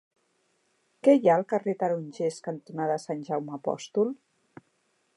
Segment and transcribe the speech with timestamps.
[1.07, 4.15] Què hi ha al carrer Tarongers cantonada Sant Jaume Apòstol?